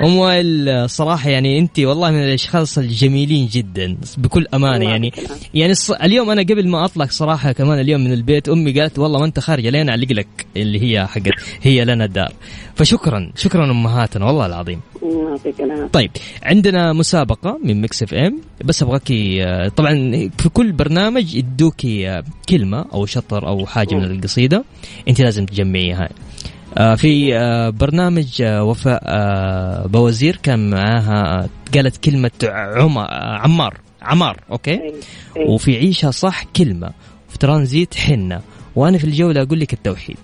ام 0.00 0.16
وائل 0.16 0.90
صراحة 0.90 1.30
يعني 1.30 1.58
انت 1.58 1.80
والله 1.80 2.10
من 2.10 2.22
الأشخاص 2.22 2.78
الجميلين 2.78 3.46
جدا 3.46 3.96
بكل 4.18 4.46
أمانة 4.54 4.84
يعني. 4.90 5.12
يعني 5.54 5.72
الص... 5.72 5.90
اليوم 5.90 6.30
أنا 6.30 6.42
قبل 6.42 6.68
ما 6.68 6.84
اطلع 6.84 7.06
صراحة 7.06 7.52
كمان 7.52 7.78
اليوم 7.80 8.00
من 8.00 8.12
البيت 8.12 8.48
أمي 8.48 8.80
قالت 8.80 8.98
والله 8.98 9.18
ما 9.18 9.24
أنت 9.24 9.40
خارجه 9.40 9.70
لين 9.70 9.88
اعلق 9.88 10.12
لك 10.12 10.46
اللي 10.56 10.82
هي 10.82 11.06
حقت 11.06 11.32
هي 11.62 11.84
لنا 11.84 12.04
الدار 12.04 12.32
فشكرا 12.74 13.32
شكرا 13.36 13.70
أمهاتنا 13.70 14.26
والله 14.26 14.46
العظيم. 14.46 14.80
طيب 15.92 16.10
عندنا 16.42 16.92
مسابقة 16.92 17.58
من 17.64 17.80
Mix 17.80 18.02
FM 18.02 18.40
بس 18.64 18.82
ابغاكي 18.82 19.44
طبعا 19.76 19.94
في 20.38 20.48
كل 20.48 20.72
برنامج 20.72 21.34
يدوكي 21.34 22.08
آه، 22.08 22.24
كلمة 22.48 22.84
أو 22.94 23.06
شطر 23.06 23.48
أو 23.48 23.66
حاجة 23.66 23.94
من 23.94 24.04
القصيدة 24.04 24.64
أنت 25.08 25.20
لازم 25.20 25.46
تجمعيها. 25.46 26.08
في 26.74 27.36
آه، 27.36 27.70
برنامج 27.70 28.42
آه، 28.42 28.64
وفاء 28.64 29.02
آه، 29.06 29.86
بوزير 29.86 30.36
كان 30.42 30.70
معاها 30.70 31.42
آه، 31.44 31.48
قالت 31.74 31.96
كلمة 32.04 32.30
عمر 32.44 33.02
آه، 33.04 33.38
عمار 33.38 33.74
عمار 34.02 34.40
أوكي؟ 34.50 34.70
إيه. 34.70 34.92
إيه. 35.36 35.48
وفي 35.48 35.76
عيشها 35.76 36.10
صح 36.10 36.44
كلمة 36.56 36.90
في 37.28 37.38
ترانزيت 37.38 37.94
حنة. 37.94 38.40
وأنا 38.76 38.98
في 38.98 39.04
الجولة 39.04 39.42
أقول 39.42 39.60
لك 39.60 39.72
التوحيد. 39.72 40.16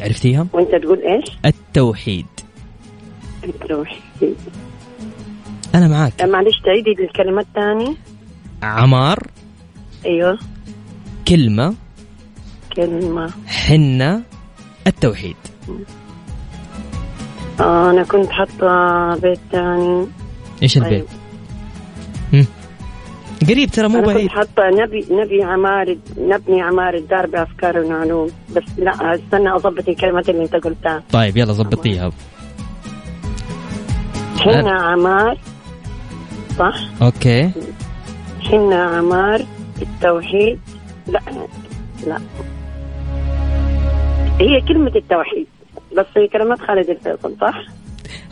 عرفتيها؟ 0.00 0.46
وأنت 0.52 0.74
تقول 0.82 0.98
إيش؟ 1.02 1.36
التوحيد. 1.46 2.26
التوحيد. 3.44 4.36
أنا 5.74 5.88
معاك. 5.88 6.12
لا، 6.20 6.26
معلش 6.26 6.60
تعيدي 6.64 6.90
الكلمات 6.90 7.46
تاني. 7.54 7.96
عمار. 8.62 9.18
أيوه. 10.06 10.38
كلمة. 11.28 11.74
كلمة. 12.76 13.30
حنة. 13.46 14.22
التوحيد. 14.90 15.36
آه 17.60 17.90
أنا 17.90 18.02
كنت 18.02 18.30
حاطة 18.30 19.14
بيت 19.16 19.54
إيش 20.62 20.76
البيت؟ 20.76 21.06
طيب. 22.32 22.40
هم. 22.40 22.46
قريب 23.48 23.70
ترى 23.70 23.88
مو 23.88 24.00
بعيد 24.02 24.20
كنت 24.20 24.30
حاطة 24.30 24.62
نبي 24.68 25.06
نبي 25.10 25.42
عمار 25.42 25.96
نبني 26.18 26.62
عمار 26.62 26.94
الدار 26.94 27.26
بأفكار 27.26 27.78
ونعلوم 27.78 28.28
بس 28.56 28.62
لا 28.78 29.14
استنى 29.14 29.50
أضبط 29.54 29.88
الكلمات 29.88 30.28
اللي 30.28 30.42
أنت 30.42 30.56
قلتها. 30.56 31.02
طيب 31.12 31.36
يلا 31.36 31.52
ظبطيها 31.52 32.10
حنا 34.38 34.72
عمار 34.72 35.38
صح؟ 36.58 36.74
أوكي. 37.02 37.50
حنا 38.50 38.84
عمار 38.84 39.46
التوحيد 39.82 40.60
لا 41.06 41.20
لا. 42.06 42.20
هي 44.40 44.60
كلمة 44.60 44.92
التوحيد 44.96 45.46
بس 45.96 46.06
هي 46.16 46.28
كلمات 46.28 46.58
خالد 46.58 46.90
الفيصل 46.90 47.36
صح؟ 47.40 47.64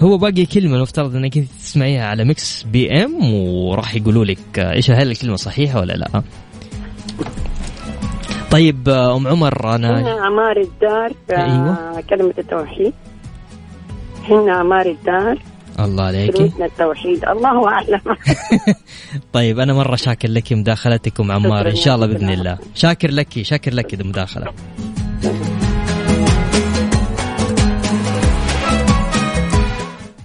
هو 0.00 0.18
باقي 0.18 0.46
كلمة 0.46 0.76
المفترض 0.76 1.16
إنك 1.16 1.36
أنت 1.36 1.48
تسمعيها 1.50 2.06
على 2.06 2.24
Mix 2.24 2.62
PM 2.62 3.34
وراح 3.34 3.94
يقولوا 3.94 4.24
لك 4.24 4.58
آه، 4.58 4.72
إيش 4.72 4.90
هل 4.90 5.10
الكلمة 5.10 5.36
صحيحة 5.36 5.80
ولا 5.80 5.92
لا. 5.92 6.22
طيب 8.50 8.88
آه، 8.88 9.16
أم 9.16 9.28
عمر 9.28 9.74
أنا 9.74 10.20
عمار 10.20 10.60
الدار 10.60 11.12
أيوة. 11.30 12.00
كلمة 12.00 12.34
التوحيد. 12.38 12.92
حنا 14.24 14.52
عمار 14.52 14.86
الدار. 14.86 15.38
الله 15.80 16.04
عليك. 16.04 16.36
كلمتنا 16.36 16.66
التوحيد. 16.66 17.24
الله 17.24 17.68
أعلم. 17.68 18.00
طيب 19.32 19.58
أنا 19.58 19.72
مرة 19.74 19.96
شاكر 19.96 20.28
لك 20.28 20.52
مداخلتك 20.52 21.20
ام 21.20 21.32
عمار 21.32 21.68
إن 21.68 21.76
شاء 21.76 21.94
الله 21.94 22.06
بإذن 22.06 22.30
الله. 22.30 22.58
شاكر 22.74 23.10
لك 23.10 23.42
شاكر 23.42 23.74
لك 23.74 23.94
المداخلة 23.94 24.52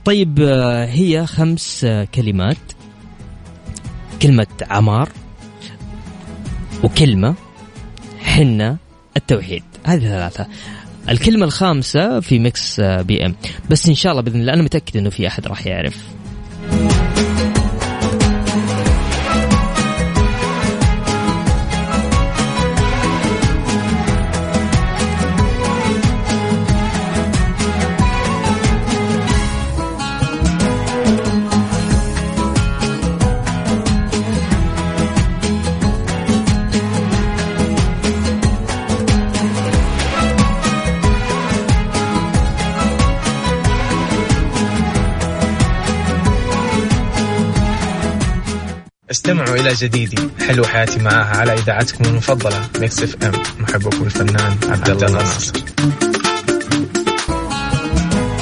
طيب 0.06 0.40
آه، 0.42 0.86
هي 0.86 1.26
خمس 1.26 1.84
آه، 1.84 2.08
كلمات. 2.16 2.58
كلمة 4.22 4.48
عمار 4.70 5.10
وكلمة 6.84 7.36
حنا 8.20 8.78
التوحيد. 9.18 9.64
هذه 9.84 10.00
ثلاثة. 10.00 10.48
الكلمة 11.10 11.46
الخامسة 11.46 12.20
في 12.20 12.40
Mix 12.40 12.80
آه، 12.80 13.02
PM. 13.02 13.36
بس 13.70 13.90
إن 13.90 13.96
شاء 13.96 14.12
الله 14.12 14.24
بإذن 14.24 14.42
الله 14.42 14.54
أنا 14.54 14.64
متأكد 14.64 14.98
إنه 14.98 15.10
في 15.10 15.28
أحد 15.28 15.48
راح 15.48 15.68
يعرف. 15.68 16.04
جديدي 49.74 50.18
حلو 50.48 50.64
حياتي 50.64 51.00
معاها. 51.00 51.38
على 51.38 51.54
إذاعتكم 51.54 52.06
المفضلة 52.06 52.62
Mix 52.80 53.04
FM. 53.04 53.32
محبكم 53.60 54.04
الفنان 54.04 54.58
عبد 54.70 54.90
الله 54.90 55.12
ناصر. 55.12 55.54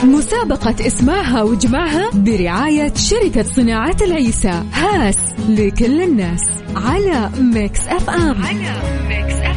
مسابقة 0.03 0.87
اسمعها 0.87 1.41
واجمعها 1.41 2.09
برعاية 2.13 2.93
شركة 2.95 3.43
صناعة 3.43 3.97
العيسى. 4.01 4.63
هاس 4.73 5.17
لكل 5.49 6.01
الناس. 6.01 6.41
على 6.75 7.29
Mix 7.39 7.79
FM. 7.79 8.45
على 8.45 8.81
Mix 9.09 9.33
F 9.33 9.50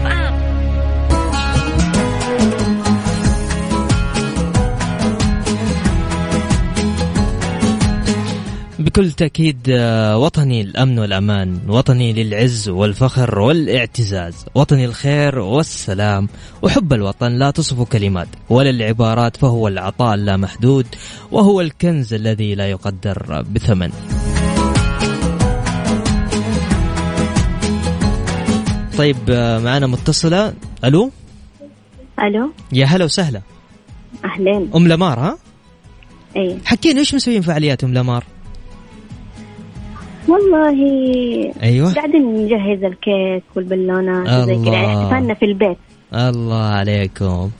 بكل 8.94 9.10
تأكيد 9.10 9.58
آه، 9.70 10.18
وطني 10.18 10.60
الأمن 10.60 10.98
والأمان 10.98 11.60
وطني 11.68 12.12
للعز 12.12 12.68
والفخر 12.68 13.38
والاعتزاز 13.38 14.46
وطني 14.54 14.84
الخير 14.84 15.38
والسلام 15.38 16.28
وحب 16.62 16.92
الوطن 16.92 17.32
لا 17.32 17.50
تصف 17.50 17.82
كلمات 17.82 18.28
ولا 18.50 18.70
العبارات 18.70 19.36
فهو 19.36 19.68
العطاء 19.68 20.14
اللامحدود 20.14 20.86
وهو 21.32 21.60
الكنز 21.60 22.14
الذي 22.14 22.54
لا 22.54 22.70
يقدر 22.70 23.44
بثمن. 23.50 23.90
طيب 28.98 29.16
آه، 29.30 29.58
معنا 29.58 29.86
متصلة. 29.86 30.54
ألو؟ 30.84 31.10
ألو؟ 32.20 32.52
يا 32.72 32.86
هلا 32.86 33.04
وسهلا. 33.04 33.40
أهلين. 34.24 34.70
أم 34.76 34.88
لمار 34.88 35.18
ها؟ 35.18 35.38
اي 36.36 36.58
حكينا 36.64 37.00
إيش 37.00 37.14
مسوين 37.14 37.42
فعاليات 37.42 37.84
أم 37.84 37.94
لمار؟ 37.94 38.33
والله. 40.34 40.78
أيوه. 41.62 41.94
قاعدين 41.94 42.22
نجهز 42.22 42.84
الكيك 42.84 43.44
والبالونات 43.56 44.28
وزي 44.28 44.64
كذا. 44.64 44.72
يعني 44.72 44.86
احتفالنا 44.86 45.34
في 45.34 45.44
البيت. 45.44 45.78
الله 46.14 46.64
عليكم. 46.64 47.50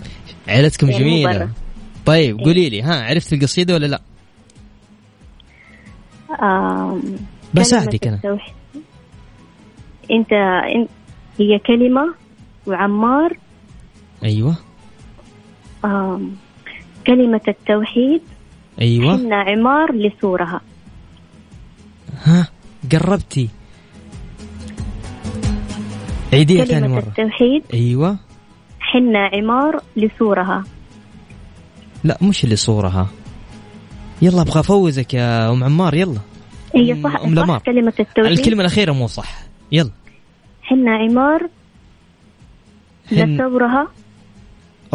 عيلتكم 0.49 0.91
يعني 0.91 1.05
جميلة. 1.05 1.39
برا. 1.39 1.51
طيب 2.07 2.39
إيه. 2.39 2.45
قولي 2.45 2.69
لي 2.69 2.83
ها 2.83 3.05
عرفت 3.05 3.33
القصيدة 3.33 3.75
ولا 3.75 3.87
لا؟ 3.87 4.01
آم 6.43 7.03
بساعدك 7.55 8.07
التوحيد. 8.07 8.55
أنت 10.11 10.33
هي 11.39 11.59
كلمة 11.67 12.15
وعمار. 12.67 13.37
أيوة. 14.25 14.57
آم 15.85 16.37
كلمة 17.07 17.41
التوحيد. 17.49 18.23
أيوة. 18.81 19.19
حنا 19.19 19.37
عمار 19.37 19.95
لسورها. 19.95 20.61
ها؟ 22.25 22.49
قربتي. 22.93 23.49
عيديها 26.33 26.65
ثاني 26.65 26.81
كلمة 26.81 26.95
مرة 26.95 27.03
التوحيد. 27.09 27.63
أيوة. 27.75 28.17
حنا 28.81 29.31
عمار 29.35 29.81
لسورها. 29.97 30.65
لا 32.05 32.19
مش 32.23 32.45
اللي 32.45 32.57
صورها 32.57 33.07
يلا 34.23 34.43
أبغى 34.43 34.61
أفوزك 34.61 35.15
يا 35.15 35.53
أم 35.53 35.65
عمار 35.65 35.95
يلا. 35.95 36.19
هي 36.77 36.95
أم- 36.95 37.03
صح, 37.05 37.21
أم. 37.21 37.47
صح 37.47 37.59
كلمة 37.59 37.93
التوحيد. 38.01 38.39
الكلمة 38.39 38.61
الأخيرة 38.61 38.93
مو 38.93 39.07
صح. 39.07 39.39
يلا. 39.73 39.91
حنا 40.63 40.91
عمار 40.97 41.49
حن 43.11 43.35
لثورها 43.35 43.89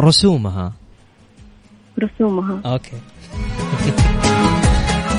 رسومها. 0.00 0.72
رسومها. 2.02 2.60
okay. 2.66 2.90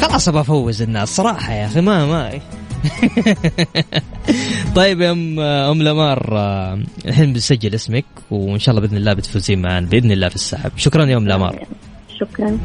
خلاص 0.02 0.28
أبغى 0.28 0.42
أفوز 0.42 0.82
الناس. 0.82 1.16
صراحة 1.16 1.54
يا 1.54 1.66
أخي 1.66 1.82
ما 1.82 2.06
ما 2.06 2.40
طيب 4.76 5.02
يا 5.02 5.12
ام 5.12 5.40
أم 5.40 5.82
لمار 5.82 6.38
آه، 6.38 6.80
الحين 7.06 7.34
بنسجل 7.34 7.76
اسمك 7.76 8.06
وإن 8.32 8.60
شاء 8.60 8.76
الله 8.76 8.88
بإذن 8.88 8.98
الله 8.98 9.14
بتفوزين 9.14 9.62
معنا 9.62 9.88
بإذن 9.88 10.12
الله 10.12 10.30
في 10.30 10.36
السحب. 10.36 10.72
شكرا 10.78 11.06
يا 11.06 11.18
أم 11.18 11.28
لمار 11.28 11.66
شكرا. 12.20 12.58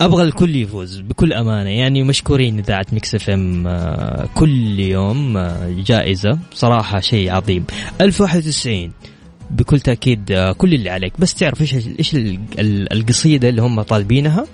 أبغى 0.00 0.22
الكل 0.22 0.56
يفوز 0.56 1.00
بكل 1.00 1.32
أمانة. 1.32 1.70
يعني 1.70 2.02
مشكورين 2.02 2.58
إذاعة 2.58 2.86
Mix 2.92 3.14
FM 3.14 3.66
آه، 3.66 4.28
كل 4.34 4.80
يوم 4.80 5.36
آه، 5.36 5.74
جائزة. 5.86 6.38
صراحة 6.54 7.00
شيء 7.00 7.32
عظيم. 7.32 7.64
1091 8.00 8.92
بكل 9.50 9.80
تأكيد 9.80 10.32
آه، 10.32 10.52
كل 10.52 10.74
اللي 10.74 10.90
عليك. 10.90 11.12
بس 11.18 11.34
تعرف 11.34 11.60
إيش 11.60 11.74
إيش 11.74 12.14
ال- 12.14 12.38
ال- 12.58 12.92
القصيدة 12.92 13.48
اللي 13.48 13.62
هم 13.62 13.82
طالبينها؟ 13.82 14.46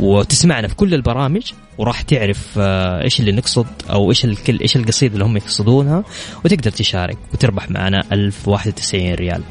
وتسمعنا 0.00 0.68
في 0.68 0.74
كل 0.74 0.94
البرامج 0.94 1.52
وراح 1.78 2.02
تعرف 2.02 2.48
آه، 2.58 3.02
إيش 3.02 3.20
اللي 3.20 3.32
نقصد 3.32 3.66
أو 3.90 4.10
إيش 4.10 4.24
إيش 4.50 4.76
القصيدة 4.76 5.14
اللي 5.14 5.24
هم 5.24 5.36
يقصدونها 5.36 6.04
وتقدر 6.44 6.70
تشارك 6.70 7.18
وتربح 7.34 7.70
معنا 7.70 8.02
1091 8.12 9.14
ريال. 9.14 9.42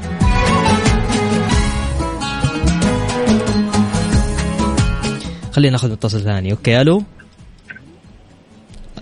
خلينا 5.51 5.71
ناخذ 5.71 5.91
متصل 5.91 6.21
ثاني. 6.21 6.51
okay 6.51 6.81
ألو؟ 6.81 7.03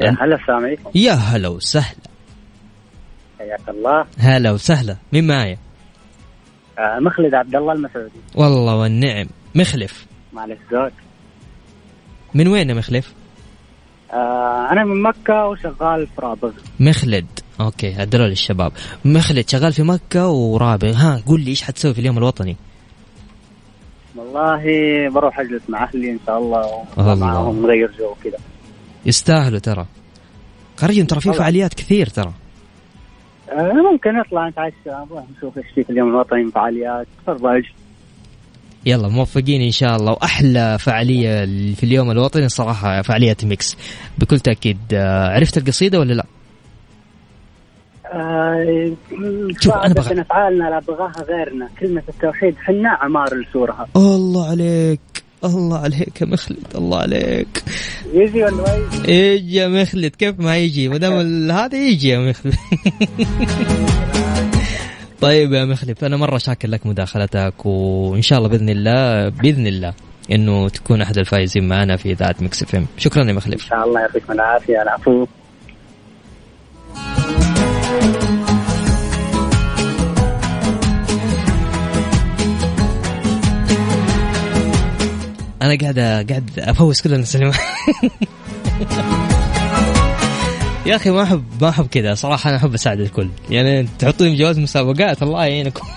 يا 0.02 0.16
هلا 0.22 0.36
السلام 0.36 0.66
عليكم. 0.66 0.92
يا 0.96 1.14
هلا 1.14 1.48
وسهلا. 1.48 1.96
حياك 3.40 3.70
الله. 3.70 4.06
هلا 4.18 4.52
وسهلا. 4.52 4.96
مين 5.14 5.28
معايا؟ 5.28 5.58
آه 6.80 7.00
مخلد 7.00 7.34
عبد 7.34 7.56
الله 7.56 7.74
المسعودي. 7.74 8.20
والله 8.36 8.76
والنعم. 8.76 9.28
مخلف. 9.56 10.06
معلش 10.34 10.60
زود. 10.72 10.92
من 12.34 12.48
وين 12.48 12.70
يا 12.70 12.74
مخلف؟ 12.74 13.14
آه 14.12 14.72
أنا 14.72 14.84
من 14.86 15.02
مكة 15.02 15.48
وشغال 15.48 16.08
في 16.08 16.22
رابغ. 16.22 16.52
مخلد. 16.80 17.26
okay 17.62 17.94
هدروا 17.94 18.28
للشباب 18.28 18.72
مخلد 19.06 19.50
شغال 19.50 19.74
في 19.74 19.84
مكة 19.84 20.28
ورابغ 20.28 20.92
ها 20.92 21.24
قول 21.28 21.42
لي 21.42 21.50
إيش 21.50 21.64
حتسوي 21.64 21.94
في 21.94 22.02
اليوم 22.02 22.18
الوطني؟ 22.18 22.58
والله 24.16 24.64
بروح 25.10 25.40
أجلس 25.40 25.62
مع 25.70 25.84
أهلي 25.84 26.12
إن 26.12 26.20
شاء 26.26 26.38
الله 26.38 26.84
الله. 26.98 27.16
معهم 27.16 27.62
نغير 27.62 27.92
جو 28.00 28.16
كذا 28.24 28.38
يستاهلوا 29.06 29.60
ترى. 29.60 29.86
خرجهم 30.78 31.06
ترى 31.06 31.20
في. 31.20 31.34
فعاليات 31.34 31.74
كثير 31.74 32.08
ترى. 32.08 32.34
ممكن 33.92 34.18
نطلع 34.18 34.48
نتعشى 34.50 34.74
نروح 34.88 35.24
نشوف 35.38 35.58
إيش 35.58 35.66
في 35.76 35.90
اليوم 35.90 36.10
الوطني 36.10 36.52
فعاليات 36.52 37.08
فرج 37.28 37.64
يلا 38.86 39.08
موفقين 39.08 39.62
إن 39.62 39.72
شاء 39.72 39.96
الله. 39.96 40.12
وأحلى 40.12 40.78
فعالية 40.80 41.46
في 41.76 41.84
اليوم 41.84 42.12
الوطني 42.12 42.50
صراحة 42.50 43.02
فعالية 43.02 43.38
Mix. 43.44 43.78
بكل 44.18 44.40
تأكيد 44.40 44.78
آه، 44.94 45.30
عرفت 45.30 45.58
القصيدة 45.58 46.00
ولا 46.00 46.14
لا؟ 46.14 46.26
آه 48.14 48.92
شوف، 49.60 49.74
أنا 49.74 49.94
بغ- 49.94 50.10
بغى 50.10 50.22
أفعالنا 50.22 50.64
لا 50.70 50.80
بغاها 50.80 51.24
غيرنا. 51.30 51.70
كلمة 51.80 52.04
التوحيد 52.10 52.56
حنا 52.58 52.90
عمار 52.90 53.30
لسورها. 53.36 53.88
الله 53.96 54.50
عليك. 54.50 55.00
الله 55.44 55.80
عليك 55.80 56.22
يا 56.22 56.26
مخلد 56.26 56.58
الله 56.76 57.00
عليك. 57.00 57.64
يجي 58.14 58.44
ولا 58.44 58.56
ما 58.56 58.76
يجي؟ 58.76 59.12
يجي 59.12 59.56
يا 59.56 59.68
مخلد 59.68 60.16
كيف 60.16 60.40
ما 60.40 60.58
يجي؟ 60.58 60.90
ما 60.90 60.98
دام 60.98 61.14
هذا 61.60 61.78
يجي 61.78 62.10
يا 62.10 62.20
مخلد. 62.20 62.56
طيب 65.22 65.54
يا 65.54 65.66
مخلف 65.66 66.04
أنا 66.04 66.18
مرة 66.18 66.38
شاكر 66.38 66.68
لك 66.68 66.86
مداخلتك 66.86 67.66
وإن 67.66 68.22
شاء 68.22 68.40
الله 68.40 68.50
بإذن 68.50 68.70
الله 68.70 69.30
بإذن 69.30 69.68
الله 69.68 69.94
إنه 70.32 70.70
تكون 70.70 71.02
أحد 71.02 71.18
الفائزين 71.18 71.68
معنا 71.68 71.96
في 71.98 72.12
إذاعة 72.12 72.36
مكس 72.42 72.64
إف 72.64 72.84
شكرا 72.98 73.24
يا 73.24 73.30
إن 73.30 73.36
مخلف 73.36 73.66
شاء 73.66 73.88
الله 73.88 74.02
يعطيكم 74.02 74.34
العافية 74.34 74.82
العفو. 74.82 75.26
أنا 85.62 85.78
قاعد 85.82 86.00
قاعد 86.00 86.50
أفوز 86.60 87.02
كل 87.02 87.14
الناس. 87.14 87.36
يا 90.86 90.96
أخي 90.96 91.10
ما 91.10 91.24
احب 91.24 91.44
ما 91.62 91.70
أحب 91.70 91.88
كذا. 91.88 92.14
صراحة 92.14 92.50
أنا 92.50 92.58
أحب 92.58 92.74
أساعد 92.74 93.00
الكل. 93.00 93.30
يعني 93.50 93.88
تحطوني 94.00 94.36
بجواز 94.36 94.60
مسابقات 94.60 95.24
الله 95.24 95.46
يعينكم 95.46 95.88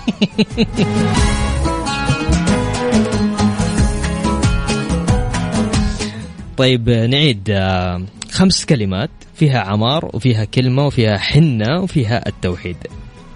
طيب 6.57 6.91
نعيد 6.91 7.51
آه، 7.51 8.03
خمس 8.31 8.65
كلمات. 8.65 9.11
فيها 9.35 9.61
عمار 9.61 10.11
وفيها 10.15 10.45
كلمة 10.45 10.87
وفيها 10.87 11.19
حنة 11.19 11.81
وفيها 11.81 12.29
التوحيد. 12.29 12.77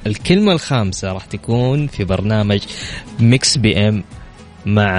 الكلمة 0.07 0.53
الخامسة 0.53 1.13
راح 1.13 1.25
تكون 1.25 1.87
في 1.87 2.05
برنامج 2.05 2.61
Mix 3.21 3.57
PM 3.57 4.05
مع 4.67 4.93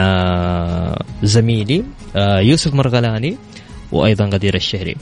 زميلي 1.23 1.83
آه، 2.15 2.39
يوسف 2.39 2.73
مرغلاني 2.73 3.37
وأيضا 3.91 4.25
غدير 4.25 4.55
الشهري. 4.55 4.95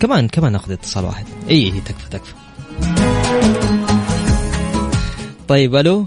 كمان 0.00 0.28
كمان 0.28 0.52
ناخذ 0.52 0.72
اتصال 0.72 1.04
واحد. 1.04 1.24
اي 1.50 1.72
هي 1.72 1.80
تكفى 1.80 2.10
تكفى. 2.10 2.34
طيب 5.48 5.74
ألو؟ 5.76 6.06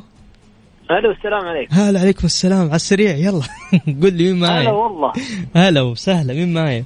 ألو 0.91 1.12
السلام 1.12 1.45
عليكم. 1.45 1.75
هلا 1.75 1.99
عليكم 1.99 2.25
السلام. 2.25 2.67
على 2.67 2.75
السريع 2.75 3.15
يلا. 3.15 3.41
قل 4.04 4.13
لي 4.13 4.34
مين 4.34 4.43
هلا 4.43 4.47
معايا 4.47 4.69
والله. 4.69 5.13
هلا 5.56 5.82
وسهلا. 5.82 6.34
مين 6.34 6.54
معايا 6.54 6.84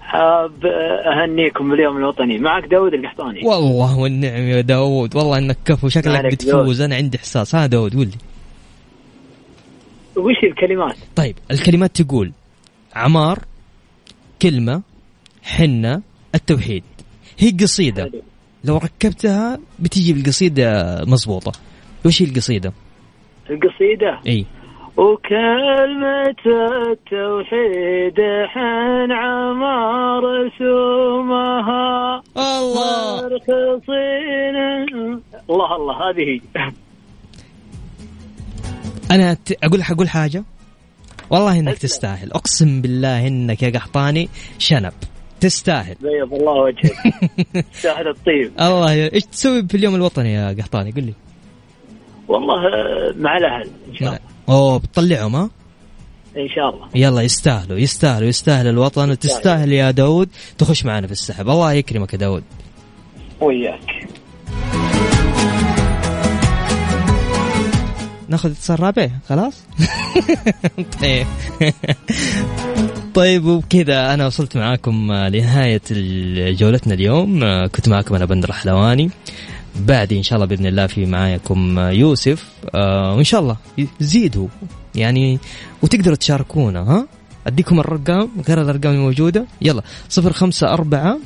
حاب 0.00 0.66
أهنيكم 0.66 1.70
باليوم 1.70 1.96
الوطني. 1.96 2.38
معك 2.38 2.64
داود 2.64 2.94
القحطاني. 2.94 3.40
والله 3.44 3.98
والنعم 3.98 4.42
يا 4.42 4.60
داود 4.60 5.16
والله 5.16 5.38
إنك 5.38 5.56
كفو. 5.64 5.88
شكلك 5.88 6.32
بتفوز. 6.32 6.80
أنا 6.80 6.96
عندي 6.96 7.18
إحساس. 7.18 7.54
ها 7.54 7.66
داود 7.66 7.94
قول 7.94 8.06
لي. 8.06 8.18
وش 10.16 10.44
الكلمات؟ 10.44 10.96
طيب 11.16 11.36
الكلمات 11.50 12.00
تقول 12.00 12.32
عمار 12.94 13.38
كلمة 14.42 14.82
حنة 15.42 16.02
التوحيد. 16.34 16.82
هي 17.38 17.50
قصيدة. 17.50 18.10
لو 18.64 18.76
ركبتها 18.76 19.58
بتيجي 19.78 20.12
القصيدة 20.12 20.98
مضبوطة. 21.06 21.52
وش 22.06 22.22
هي 22.22 22.26
القصيدة؟ 22.26 22.72
القصيدة؟ 23.50 24.20
إي. 24.26 24.46
وكلمة 24.96 26.42
التوحيد 26.92 28.20
حن 28.46 29.12
عمار 29.12 30.50
سومها 30.58 32.22
الله. 32.36 33.22
مرخصين. 33.22 34.56
الله 35.50 35.76
الله 35.76 36.10
هذه 36.10 36.20
هي. 36.20 36.40
أنا 39.10 39.34
ت... 39.34 39.52
أقول 39.64 39.82
أقول 39.90 40.08
حاجة؟ 40.08 40.44
والله 41.30 41.60
إنك 41.60 41.78
تستاهل. 41.78 42.32
أقسم 42.32 42.80
بالله 42.82 43.26
إنك 43.26 43.62
يا 43.62 43.70
قحطاني 43.70 44.28
شنب. 44.58 44.92
تستاهل. 45.40 45.96
بيض 46.00 46.34
الله 46.34 46.52
وجهك. 46.52 46.92
شاهد 47.82 48.06
الطيب. 48.06 48.52
الله. 48.60 49.12
إيش 49.12 49.24
تسوي 49.24 49.68
في 49.68 49.76
اليوم 49.76 49.94
الوطني 49.94 50.32
يا 50.34 50.56
قحطاني؟ 50.58 50.90
قل 50.90 51.02
لي. 51.02 51.14
والله 52.30 52.54
آه، 52.54 53.14
مع 53.18 53.36
الأهل 53.36 53.70
إن 53.88 53.96
شاء 53.96 54.08
الله. 54.08 54.18
أوه 54.48 54.78
بتطلعهم 54.78 55.36
ها؟ 55.36 55.50
إن 56.36 56.48
شاء 56.48 56.70
الله. 56.70 56.86
يلا 56.94 57.22
يستاهلوا 57.22 57.78
يستاهلوا 57.78 58.28
يستاهل 58.28 58.66
الوطن 58.66 59.10
وتستاهل 59.10 59.72
يا 59.72 59.90
داود. 59.90 60.28
تخش 60.58 60.84
معنا 60.84 61.06
في 61.06 61.12
السحب. 61.12 61.48
الله 61.50 61.72
يكرمك 61.72 62.12
يا 62.12 62.18
داود. 62.18 62.42
وياك. 63.40 64.08
ناخذ 68.28 68.50
اتصال 68.50 68.80
رابع 68.80 69.08
خلاص؟ 69.28 69.62
طيب. 71.02 71.26
طيب 73.14 73.44
وبكذا 73.44 74.14
أنا 74.14 74.26
وصلت 74.26 74.56
معاكم 74.56 75.12
لنهاية 75.12 75.80
جولتنا 76.52 76.94
اليوم. 76.94 77.40
كنت 77.66 77.88
معاكم 77.88 78.14
أنا 78.14 78.24
بندر 78.24 78.52
حلواني 78.52 79.10
بعد 79.76 80.12
إن 80.12 80.22
شاء 80.22 80.36
الله 80.36 80.46
بإذن 80.46 80.66
الله 80.66 80.86
في 80.86 81.06
معاكم 81.06 81.78
يوسف 81.78 82.48
آه، 82.74 83.14
وإن 83.14 83.24
شاء 83.24 83.40
الله 83.40 83.56
زيدوا. 84.00 84.48
يعني 84.94 85.38
وتقدروا 85.82 86.16
تشاركونا 86.16 86.80
ها؟ 86.80 87.06
أديكم 87.46 87.80
الارقام 87.80 88.30
غير 88.48 88.62
الأرقام 88.62 88.94
الموجودة. 88.94 89.46
يلا 89.62 89.82
صفر 90.08 90.32
خمسة 90.32 90.72
أربعة 90.72 91.18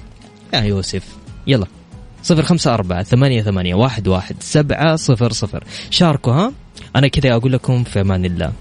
يا 0.55 0.61
يوسف 0.61 1.05
يلا. 1.47 1.67
صفر 2.23 2.43
خمسة 2.43 2.75
أربعة 2.75 3.03
ثمانية 3.03 3.43
ثمانية 3.43 3.75
واحد 3.75 4.09
واحد 4.09 4.37
سبعة 4.41 4.97
صفر 4.97 5.33
صفر. 5.33 5.65
شاركوا 5.91 6.33
ها؟ 6.33 6.53
أنا 6.97 7.09
كذا 7.09 7.35
أقول 7.35 7.53
لكم 7.53 7.85
في 7.85 8.01
أمان 8.01 8.25
الله. 8.25 8.53